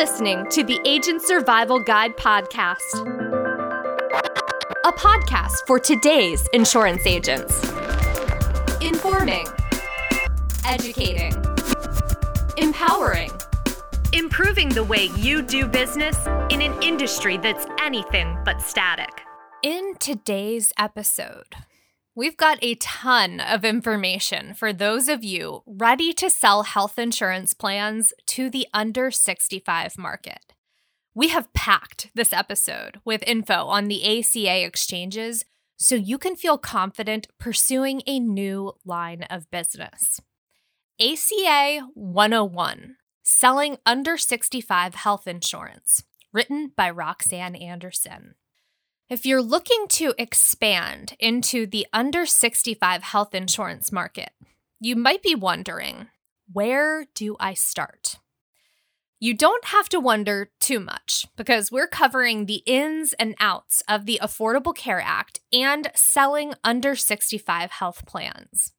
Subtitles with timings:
[0.00, 2.80] listening to the Agent Survival Guide podcast,
[4.86, 7.62] a podcast for today's insurance agents.
[8.80, 9.44] Informing,
[10.66, 11.34] educating,
[12.56, 13.30] empowering,
[14.14, 16.16] improving the way you do business
[16.48, 19.20] in an industry that's anything but static.
[19.62, 21.56] In today's episode,
[22.16, 27.54] We've got a ton of information for those of you ready to sell health insurance
[27.54, 30.52] plans to the under 65 market.
[31.14, 35.44] We have packed this episode with info on the ACA exchanges
[35.76, 40.20] so you can feel confident pursuing a new line of business.
[41.00, 48.34] ACA 101 Selling Under 65 Health Insurance, written by Roxanne Anderson.
[49.10, 54.30] If you're looking to expand into the under 65 health insurance market,
[54.78, 56.06] you might be wondering
[56.52, 58.20] where do I start?
[59.18, 64.06] You don't have to wonder too much because we're covering the ins and outs of
[64.06, 68.74] the Affordable Care Act and selling under 65 health plans.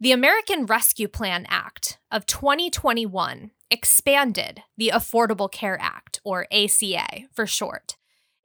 [0.00, 7.46] The American Rescue Plan Act of 2021 expanded the Affordable Care Act, or ACA for
[7.46, 7.96] short,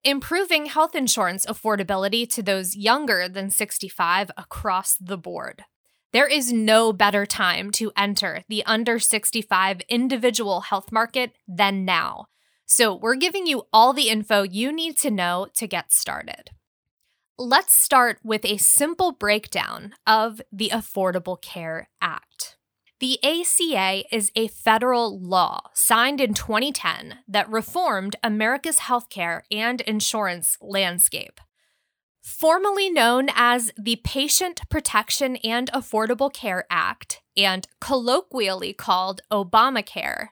[0.03, 5.63] improving health insurance affordability to those younger than 65 across the board.
[6.11, 12.25] There is no better time to enter the under 65 individual health market than now.
[12.65, 16.51] So, we're giving you all the info you need to know to get started.
[17.37, 22.57] Let's start with a simple breakdown of the Affordable Care Act.
[22.99, 30.57] The ACA is a federal law signed in 2010 that reformed America's healthcare and insurance
[30.61, 31.39] landscape.
[32.21, 40.27] Formerly known as the Patient Protection and Affordable Care Act and colloquially called Obamacare,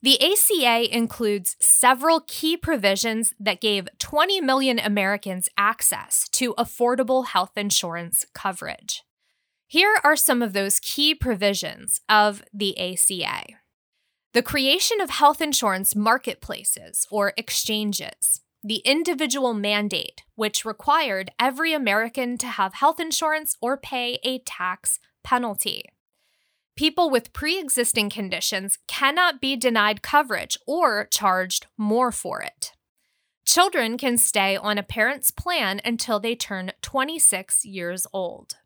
[0.00, 7.56] the ACA includes several key provisions that gave 20 million Americans access to affordable health
[7.56, 9.02] insurance coverage.
[9.66, 13.56] Here are some of those key provisions of the ACA
[14.34, 22.36] the creation of health insurance marketplaces or exchanges, the individual mandate, which required every American
[22.38, 25.84] to have health insurance or pay a tax penalty.
[26.74, 32.72] People with pre existing conditions cannot be denied coverage or charged more for it.
[33.46, 38.56] Children can stay on a parent's plan until they turn 26 years old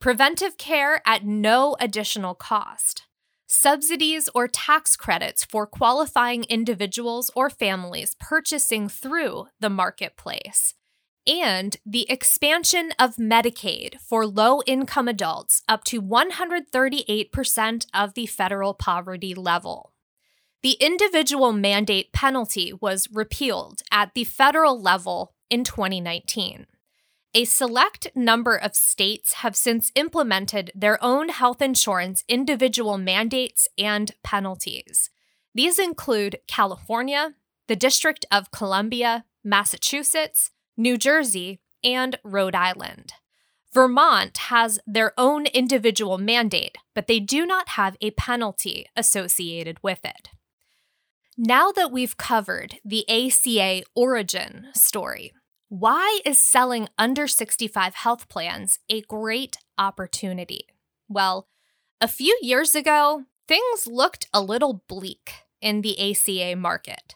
[0.00, 3.06] preventive care at no additional cost,
[3.46, 10.72] subsidies or tax credits for qualifying individuals or families purchasing through the marketplace,
[11.26, 18.72] and the expansion of Medicaid for low income adults up to 138% of the federal
[18.72, 19.92] poverty level.
[20.62, 26.66] The individual mandate penalty was repealed at the federal level in 2019.
[27.32, 34.10] A select number of states have since implemented their own health insurance individual mandates and
[34.24, 35.10] penalties.
[35.54, 37.34] These include California,
[37.68, 43.12] the District of Columbia, Massachusetts, New Jersey, and Rhode Island.
[43.72, 50.00] Vermont has their own individual mandate, but they do not have a penalty associated with
[50.04, 50.30] it.
[51.38, 55.32] Now that we've covered the ACA origin story,
[55.70, 60.66] why is selling under 65 health plans a great opportunity?
[61.08, 61.46] Well,
[62.00, 65.30] a few years ago, things looked a little bleak
[65.60, 67.14] in the ACA market.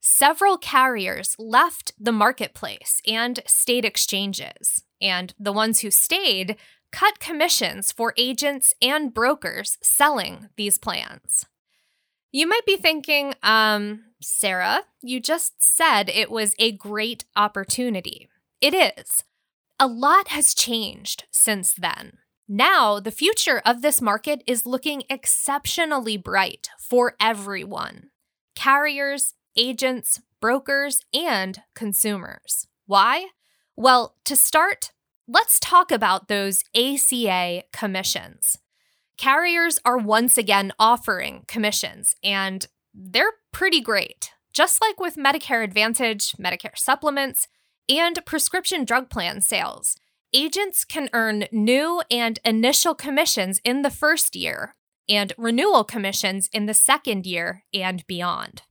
[0.00, 6.56] Several carriers left the marketplace and state exchanges, and the ones who stayed
[6.92, 11.44] cut commissions for agents and brokers selling these plans.
[12.32, 18.30] You might be thinking, um, Sarah, you just said it was a great opportunity.
[18.62, 19.24] It is.
[19.78, 22.18] A lot has changed since then.
[22.48, 28.10] Now, the future of this market is looking exceptionally bright for everyone
[28.54, 32.66] carriers, agents, brokers, and consumers.
[32.86, 33.28] Why?
[33.76, 34.92] Well, to start,
[35.26, 38.58] let's talk about those ACA commissions.
[39.22, 44.32] Carriers are once again offering commissions, and they're pretty great.
[44.52, 47.46] Just like with Medicare Advantage, Medicare supplements,
[47.88, 49.94] and prescription drug plan sales,
[50.34, 54.74] agents can earn new and initial commissions in the first year
[55.08, 58.62] and renewal commissions in the second year and beyond.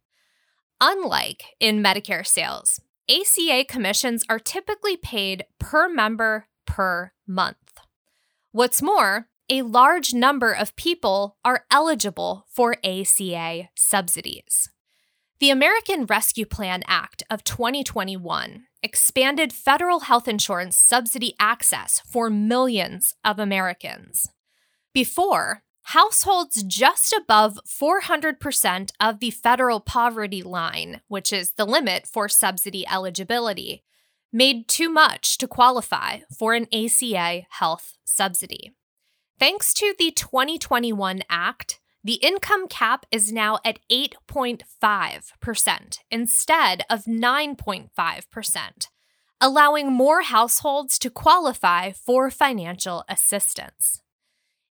[0.82, 7.80] Unlike in Medicare sales, ACA commissions are typically paid per member per month.
[8.52, 14.70] What's more, a large number of people are eligible for ACA subsidies.
[15.40, 23.16] The American Rescue Plan Act of 2021 expanded federal health insurance subsidy access for millions
[23.24, 24.28] of Americans.
[24.94, 32.30] Before, households just above 400% of the federal poverty line, which is the limit for
[32.30, 33.84] subsidy eligibility,
[34.32, 38.74] made too much to qualify for an ACA health subsidy.
[39.42, 48.88] Thanks to the 2021 Act, the income cap is now at 8.5% instead of 9.5%,
[49.42, 54.04] allowing more households to qualify for financial assistance.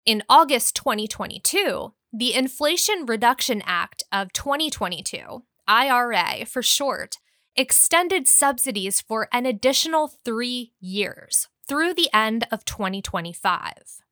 [0.06, 7.18] In August 2022, the Inflation Reduction Act of 2022, IRA for short,
[7.57, 14.02] extended subsidies for an additional three years through the end of 2025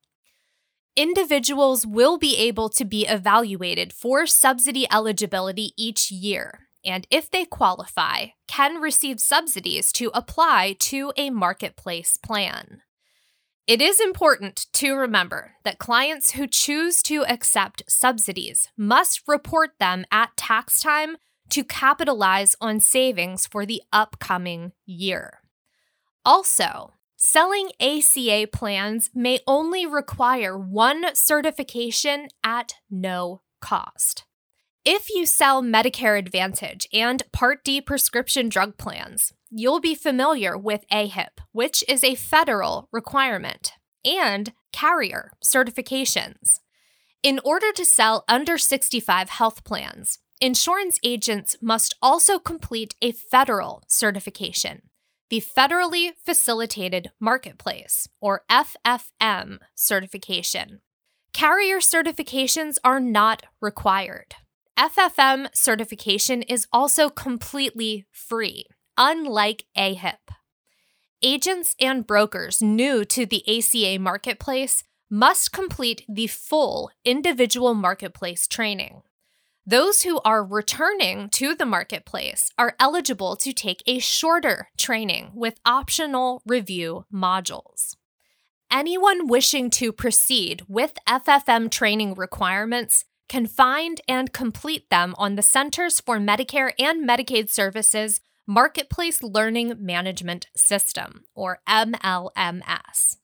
[0.96, 7.46] individuals will be able to be evaluated for subsidy eligibility each year, and if they
[7.46, 12.82] qualify, can receive subsidies to apply to a marketplace plan.
[13.68, 20.04] It is important to remember that clients who choose to accept subsidies must report them
[20.12, 21.18] at tax time
[21.52, 25.40] to capitalize on savings for the upcoming year.
[26.26, 26.94] Also,
[27.24, 34.26] Selling ACA plans may only require one certification at no cost.
[34.84, 40.84] If you sell Medicare Advantage and Part D prescription drug plans, you'll be familiar with
[40.92, 46.58] AHIP, which is a federal requirement, and carrier certifications.
[47.22, 53.84] In order to sell under 65 health plans, insurance agents must also complete a federal
[53.88, 54.82] certification
[55.32, 60.82] the Federally Facilitated Marketplace, or FFM, certification.
[61.32, 64.36] Carrier certifications are not required.
[64.78, 68.66] FFM certification is also completely free,
[68.98, 70.20] unlike AHIP.
[71.24, 79.02] Agents and brokers new to the ACA marketplace must complete the full individual marketplace training.
[79.72, 85.62] Those who are returning to the marketplace are eligible to take a shorter training with
[85.66, 87.96] optional review modules.
[88.70, 95.42] Anyone wishing to proceed with FFM training requirements can find and complete them on the
[95.42, 103.16] Centers for Medicare and Medicaid Services Marketplace Learning Management System, or MLMS.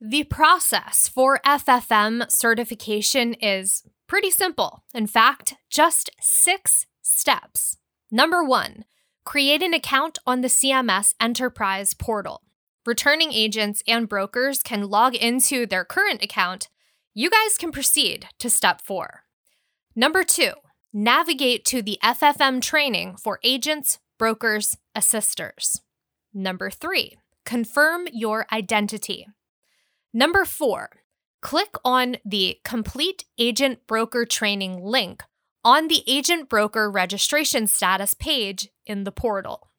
[0.00, 4.84] The process for FFM certification is Pretty simple.
[4.94, 7.76] In fact, just six steps.
[8.10, 8.84] Number one,
[9.24, 12.42] create an account on the CMS Enterprise portal.
[12.86, 16.68] Returning agents and brokers can log into their current account.
[17.14, 19.24] You guys can proceed to step four.
[19.96, 20.52] Number two,
[20.92, 25.80] navigate to the FFM training for agents, brokers, assisters.
[26.32, 29.26] Number three, confirm your identity.
[30.12, 30.90] Number four,
[31.46, 35.22] click on the Complete Agent Broker Training link
[35.64, 39.70] on the Agent Broker Registration Status page in the portal.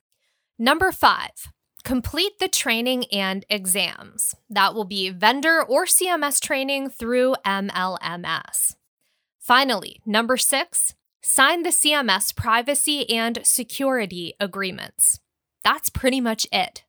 [0.58, 1.52] Number five,
[1.84, 4.34] complete the training and exams.
[4.50, 8.76] That will be vendor or CMS training through MLMS.
[9.38, 15.20] Finally, number six, sign the CMS privacy and security agreements.
[15.66, 16.86] That's pretty much it.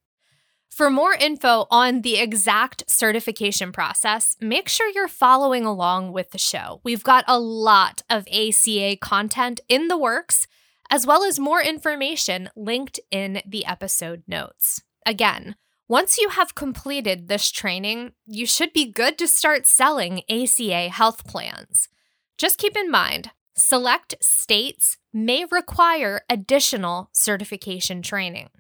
[0.71, 6.39] For more info on the exact certification process, make sure you're following along with the
[6.39, 6.81] show.
[6.85, 10.47] We've got a lot of ACA content in the works,
[10.91, 14.83] as well as more information linked in the episode notes.
[15.05, 15.57] Again,
[15.89, 21.27] once you have completed this training, you should be good to start selling ACA health
[21.27, 21.89] plans.
[22.37, 28.51] Just keep in mind, select states may require additional certification training.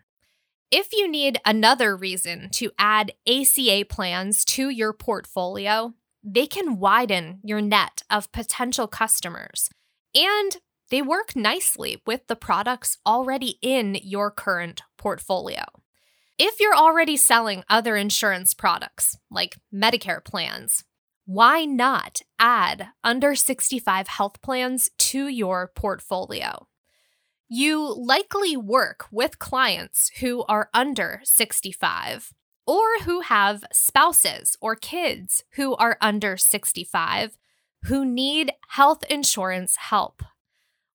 [0.71, 7.41] If you need another reason to add ACA plans to your portfolio, they can widen
[7.43, 9.71] your net of potential customers
[10.15, 10.59] and
[10.91, 15.65] they work nicely with the products already in your current portfolio.
[16.39, 20.85] If you're already selling other insurance products, like Medicare plans,
[21.25, 26.68] why not add under 65 health plans to your portfolio?
[27.51, 32.35] You likely work with clients who are under 65
[32.67, 37.39] or who have spouses or kids who are under 65
[37.85, 40.23] who need health insurance help.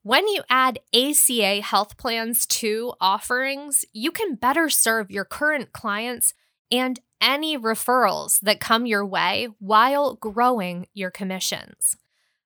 [0.04, 6.36] When you add ACA health plans to offerings, you can better serve your current clients
[6.70, 11.96] and any referrals that come your way while growing your commissions.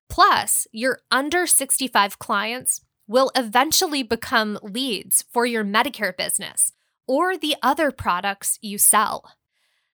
[0.07, 6.73] Plus, your under 65 clients will eventually become leads for your Medicare business
[7.07, 9.31] or the other products you sell.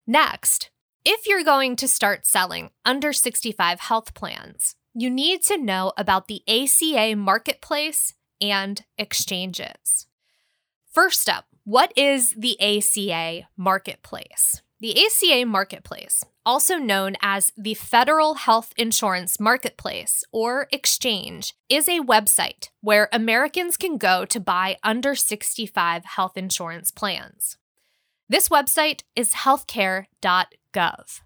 [0.07, 0.71] Next,
[1.05, 6.29] if you're going to start selling under 65 health plans, you need to know about
[6.29, 10.07] the ACA marketplace and exchanges.
[10.91, 14.63] First up, what is the ACA marketplace?
[14.83, 22.01] The ACA marketplace, also known as the Federal Health Insurance Marketplace or Exchange, is a
[22.01, 27.59] website where Americans can go to buy under 65 health insurance plans.
[28.29, 31.21] This website is healthcare.gov.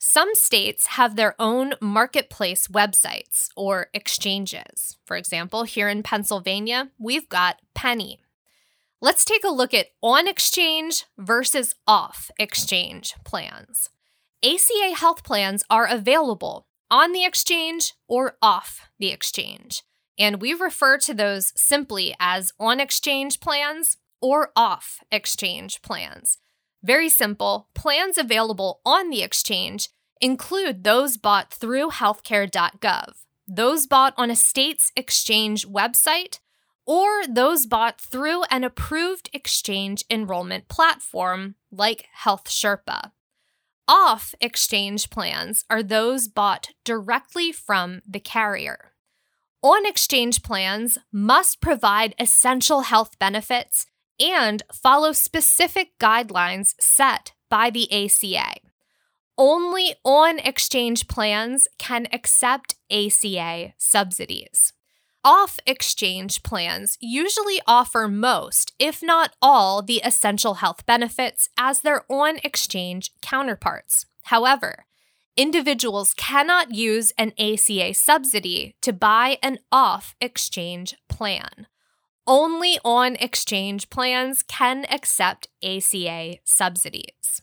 [0.00, 4.98] Some states have their own marketplace websites or exchanges.
[5.04, 8.24] For example, here in Pennsylvania, we've got Pennie.
[9.00, 13.90] Let's take a look at on exchange versus off exchange plans.
[14.44, 19.84] ACA health plans are available on the exchange or off the exchange,
[20.18, 26.38] and we refer to those simply as on exchange plans or off exchange plans.
[26.82, 29.90] Very simple, plans available on the exchange
[30.20, 33.12] include those bought through healthcare.gov,
[33.46, 36.40] those bought on a state's exchange website,
[36.88, 43.12] or those bought through an approved exchange enrollment platform like Health Sherpa.
[43.86, 48.92] Off exchange plans are those bought directly from the carrier.
[49.62, 53.84] On exchange plans must provide essential health benefits
[54.18, 58.60] and follow specific guidelines set by the ACA.
[59.36, 64.72] Only on exchange plans can accept ACA subsidies
[65.24, 72.04] off exchange plans usually offer most, if not all, the essential health benefits as their
[72.10, 74.06] on exchange counterparts.
[74.24, 74.86] However,
[75.36, 81.66] individuals cannot use an ACA subsidy to buy an off exchange plan.
[82.26, 87.42] Only on exchange plans can accept ACA subsidies.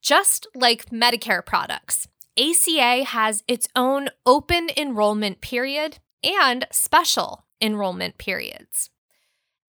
[0.00, 2.06] Just like Medicare products,
[2.38, 8.90] ACA has its own open enrollment period and special enrollment periods.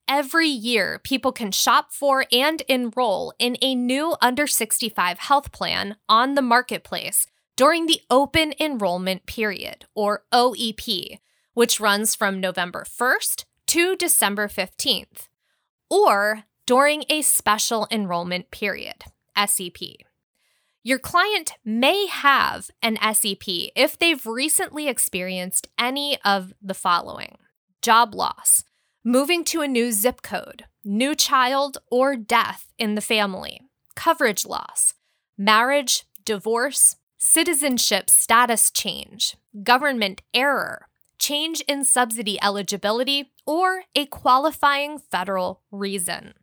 [0.07, 5.97] Every year, people can shop for and enroll in a new under 65 health plan
[6.07, 11.19] on the marketplace during the open enrollment period, or OEP,
[11.53, 15.27] which runs from November 1st to December 15th,
[15.89, 19.03] or during a special enrollment period,
[19.45, 20.08] SEP.
[20.81, 23.43] Your client may have an SEP
[23.75, 27.37] if they've recently experienced any of the following
[27.81, 28.63] job loss,
[29.03, 33.61] moving to a new zip code, new child or death in the family,
[33.95, 34.93] coverage loss,
[35.37, 45.61] marriage, divorce, citizenship status change, government error, change in subsidy eligibility, or a qualifying federal
[45.71, 46.33] reason.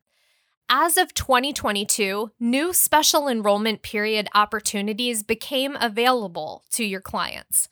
[0.68, 7.68] As of 2022, new special enrollment period opportunities became available to your clients.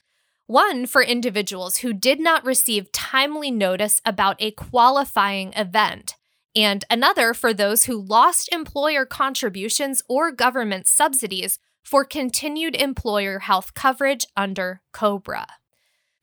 [0.46, 6.14] One for individuals who did not receive timely notice about a qualifying event,
[6.54, 13.74] and another for those who lost employer contributions or government subsidies for continued employer health
[13.74, 15.46] coverage under COBRA.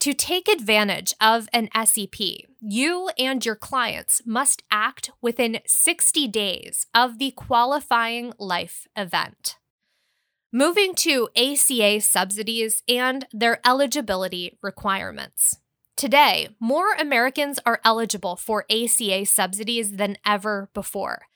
[0.02, 2.20] To take advantage of an SEP,
[2.60, 9.58] you and your clients must act within 60 days of the qualifying life event.
[10.52, 15.60] Moving to ACA subsidies and their eligibility requirements.
[15.96, 21.28] Today, more Americans are eligible for ACA subsidies than ever before,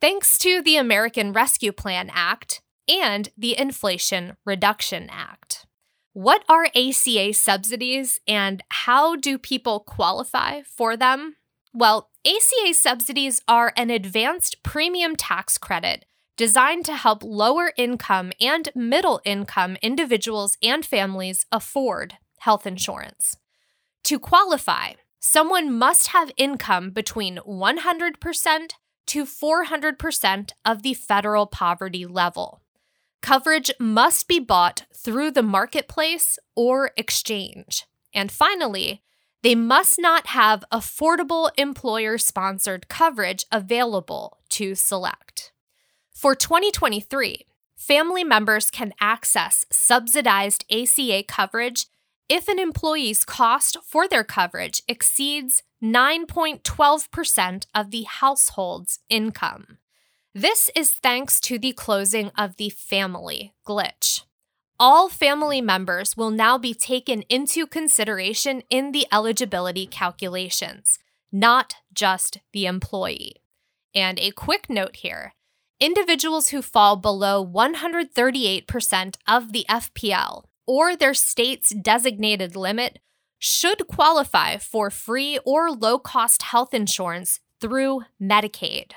[0.00, 5.66] thanks to the American Rescue Plan Act and the Inflation Reduction Act.
[6.14, 11.36] What are ACA subsidies and how do people qualify for them?
[11.72, 16.04] Well, ACA subsidies are an advanced premium tax credit
[16.36, 23.38] designed to help lower income and middle income individuals and families afford health insurance.
[24.04, 28.70] To qualify, someone must have income between 100%
[29.06, 32.61] to 400% of the federal poverty level.
[33.22, 37.86] Coverage must be bought through the marketplace or exchange.
[38.12, 39.02] And finally,
[39.42, 45.52] they must not have affordable employer sponsored coverage available to select.
[46.12, 51.86] For 2023, family members can access subsidized ACA coverage
[52.28, 59.78] if an employee's cost for their coverage exceeds 9.12% of the household's income.
[60.34, 64.22] This is thanks to the closing of the family glitch.
[64.80, 70.98] all family members will now be taken into consideration in the eligibility calculations,
[71.30, 73.42] not just the employee.
[73.94, 75.34] And a quick note here
[75.80, 83.00] individuals who fall below 138% of the FPL or their state's designated limit
[83.38, 88.92] should qualify for free or low cost health insurance through Medicaid.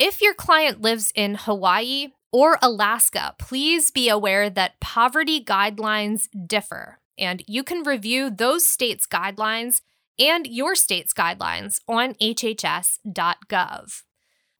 [0.00, 7.00] If your client lives in Hawaii or Alaska, please be aware that poverty guidelines differ,
[7.18, 9.82] and you can review those states' guidelines
[10.18, 14.02] and your state's guidelines on hhs.gov.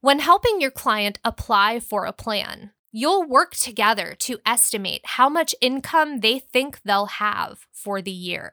[0.03, 5.55] When helping your client apply for a plan, you'll work together to estimate how much
[5.63, 8.53] income they think they'll have for the year.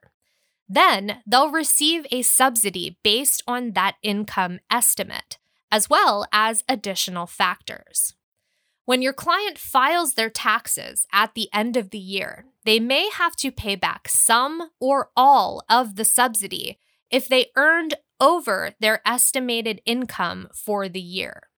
[0.69, 5.37] Then they'll receive a subsidy based on that income estimate,
[5.71, 8.13] as well as additional factors.
[8.85, 13.35] When your client files their taxes at the end of the year, they may have
[13.37, 16.79] to pay back some or all of the subsidy
[17.11, 21.49] if they earned over their estimated income for the year.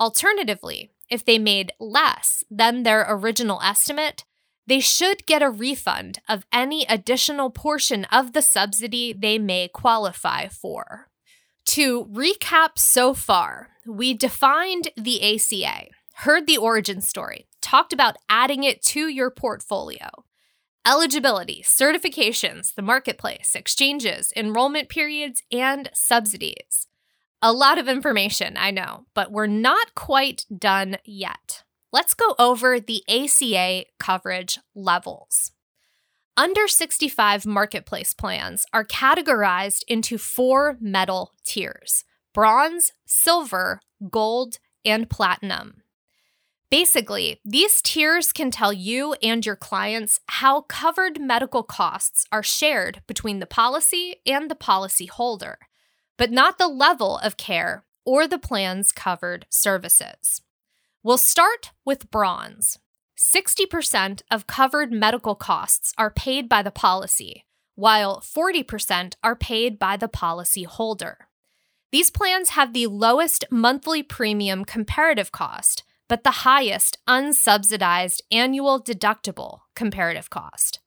[0.00, 4.24] Alternatively, if they made less than their original estimate,
[4.66, 10.48] they should get a refund of any additional portion of the subsidy they may qualify
[10.48, 11.10] for.
[11.66, 18.64] To recap so far, we defined the ACA, heard the origin story, talked about adding
[18.64, 20.08] it to your portfolio.
[20.86, 26.86] Eligibility, certifications, the marketplace, exchanges, enrollment periods, and subsidies.
[27.40, 32.80] A lot of information, I know, but we're not quite done yet let's go over
[32.80, 35.52] the ACA coverage levels.
[36.36, 45.82] Under 65 marketplace plans are categorized into four metal tiers bronze, silver, gold, and platinum.
[46.70, 53.02] Basically, these tiers can tell you and your clients how covered medical costs are shared
[53.06, 55.58] between the policy and the policy holder,
[56.16, 60.42] but not the level of care or the plan's covered services.
[61.04, 62.78] We'll start with bronze.
[63.16, 69.96] 60% of covered medical costs are paid by the policy, while 40% are paid by
[69.96, 71.28] the policy holder.
[71.92, 79.60] These plans have the lowest monthly premium comparative cost, but the highest unsubsidized annual deductible
[79.76, 80.80] comparative cost.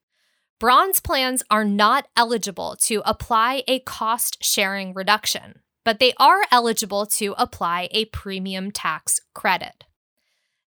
[0.60, 7.06] Bronze plans are not eligible to apply a cost sharing reduction, but they are eligible
[7.06, 9.86] to apply a premium tax credit.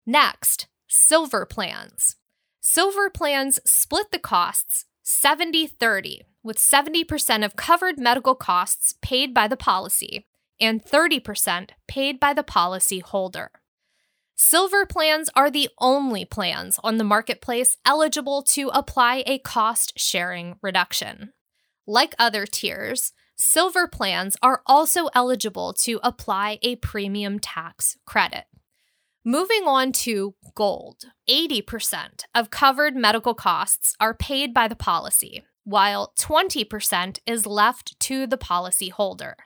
[0.06, 2.16] Next, silver plans.
[2.60, 9.46] Silver plans split the costs 70 30, with 70% of covered medical costs paid by
[9.46, 10.26] the policy
[10.60, 13.50] and 30% paid by the policy holder.
[14.34, 20.56] Silver plans are the only plans on the marketplace eligible to apply a cost sharing
[20.60, 21.32] reduction.
[21.86, 28.44] Like other tiers, silver plans are also eligible to apply a premium tax credit.
[29.24, 36.14] Moving on to gold 80% of covered medical costs are paid by the policy, while
[36.18, 39.36] 20% is left to the policy holder.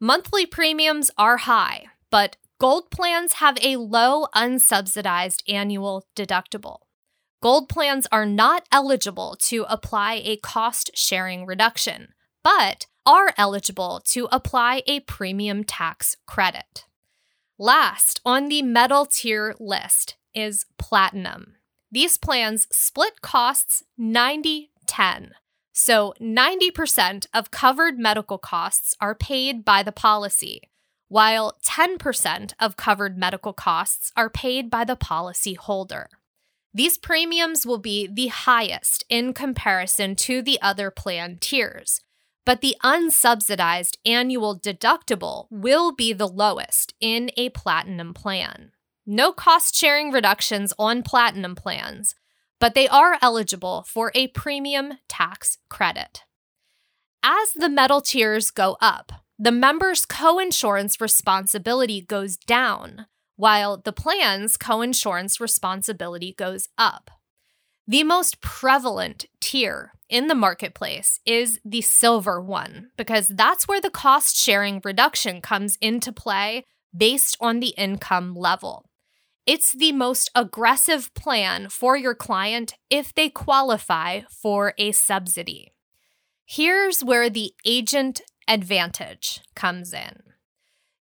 [0.00, 6.78] Monthly premiums are high, but gold plans have a low unsubsidized annual deductible.
[7.40, 14.26] Gold plans are not eligible to apply a cost sharing reduction, but are eligible to
[14.32, 16.87] apply a premium tax credit.
[17.60, 21.56] Last on the metal tier list is platinum.
[21.90, 25.34] These plans split costs 90 10.
[25.72, 30.62] So 90% of covered medical costs are paid by the policy,
[31.08, 36.08] while 10% of covered medical costs are paid by the policy holder.
[36.72, 42.02] These premiums will be the highest in comparison to the other plan tiers,
[42.44, 48.72] but the unsubsidized annual deductible will be the lowest in a platinum plan.
[49.06, 52.14] No cost sharing reductions on platinum plans,
[52.60, 56.22] but they are eligible for a premium tax credit.
[57.22, 64.56] As the metal tiers go up, the member's coinsurance responsibility goes down, while the plan's
[64.56, 67.10] coinsurance responsibility goes up.
[67.90, 73.88] The most prevalent tier in the marketplace is the silver one, because that's where the
[73.88, 78.90] cost sharing reduction comes into play based on the income level.
[79.46, 85.72] It's the most aggressive plan for your client if they qualify for a subsidy.
[86.44, 90.27] Here's where the agent advantage comes in.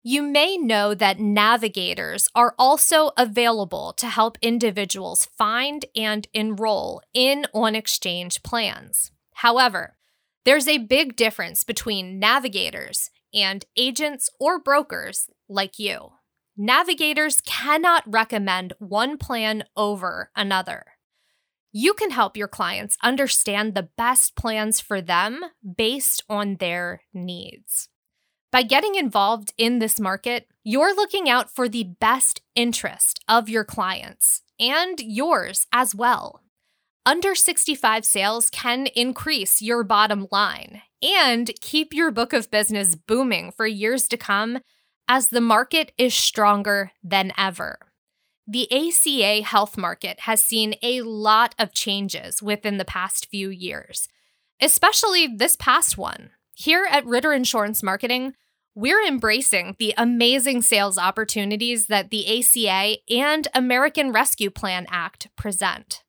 [0.09, 7.45] You may know that navigators are also available to help individuals find and enroll in
[7.53, 9.11] on exchange plans.
[9.33, 9.97] However,
[10.45, 16.13] there's a big difference between navigators and agents or brokers like you.
[16.55, 20.85] Navigators cannot recommend one plan over another.
[21.73, 25.41] You can help your clients understand the best plans for them
[25.75, 27.89] based on their needs.
[28.51, 33.65] By getting involved in this market, you're looking out for the best interest of your
[33.65, 36.43] clients and yours as well.
[37.05, 43.51] Under 65 sales can increase your bottom line and keep your book of business booming
[43.51, 44.59] for years to come
[45.07, 47.79] as the market is stronger than ever.
[48.47, 54.07] The ACA health market has seen a lot of changes within the past few years,
[54.61, 56.31] especially this past one.
[56.59, 58.33] Here at Ritter Insurance Marketing,
[58.73, 66.01] we're embracing the amazing sales opportunities that the ACA and American Rescue Plan Act present.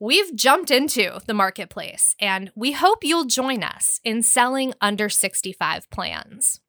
[0.00, 5.88] We've jumped into the marketplace, and we hope you'll join us in selling under 65
[5.90, 6.60] plans.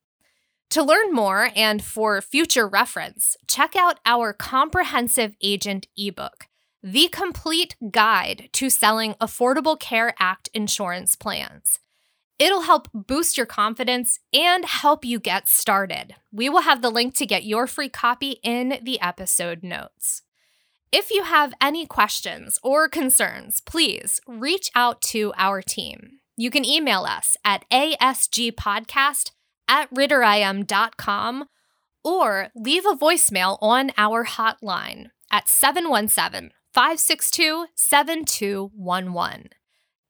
[0.70, 6.46] To learn more and for future reference, check out our comprehensive agent ebook,
[6.84, 11.80] The Complete Guide to Selling Affordable Care Act Insurance Plans.
[12.40, 16.16] It'll help boost your confidence and help you get started.
[16.32, 20.22] We will have the link to get your free copy in the episode notes.
[20.92, 26.20] If you have any questions or concerns, please reach out to our team.
[26.38, 29.32] You can email us at asgpodcast
[29.68, 31.46] at ritterim.com
[32.04, 39.50] or leave a voicemail on our hotline at 717 562 7211.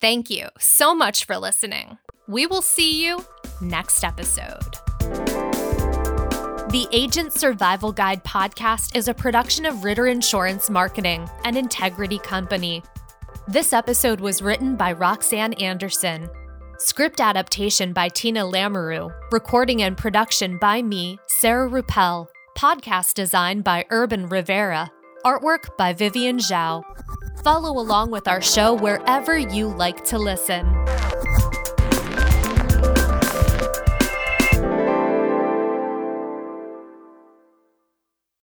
[0.01, 1.97] Thank you so much for listening.
[2.25, 3.25] We will see you
[3.59, 4.77] next episode.
[6.69, 12.81] The Agent Survival Guide podcast is a production of Ritter Insurance Marketing, an integrity company.
[13.49, 16.29] This episode was written by Roxanne Anderson.
[16.77, 19.11] Script adaptation by Tina Lamoreux.
[19.31, 22.27] Recording and production by me, Sarah Rueppel.
[22.57, 24.91] Podcast design by Urban Rivera.
[25.25, 26.83] Artwork by Vivian Zhao.
[27.43, 30.78] Follow along with our show wherever you like to listen.